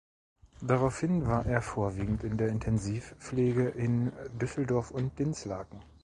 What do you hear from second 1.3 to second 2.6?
er vorwiegend in der